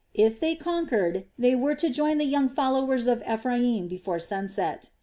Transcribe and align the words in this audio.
If 0.15 0.39
they 0.39 0.55
conquered, 0.55 1.25
they 1.37 1.55
were 1.55 1.75
to 1.75 1.87
join 1.91 2.17
the 2.17 2.25
young 2.25 2.49
followers 2.49 3.05
of 3.05 3.21
Ephraim 3.27 3.87
before 3.87 4.17
sunset. 4.17 4.89